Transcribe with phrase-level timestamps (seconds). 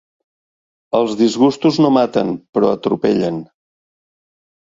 [0.99, 3.37] Els disgustos no maten, però atropellen.